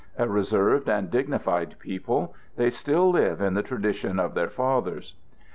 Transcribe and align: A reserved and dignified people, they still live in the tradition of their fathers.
A 0.17 0.27
reserved 0.27 0.89
and 0.89 1.11
dignified 1.11 1.77
people, 1.77 2.33
they 2.55 2.71
still 2.71 3.11
live 3.11 3.39
in 3.39 3.53
the 3.53 3.61
tradition 3.61 4.19
of 4.19 4.33
their 4.33 4.49
fathers. 4.49 5.13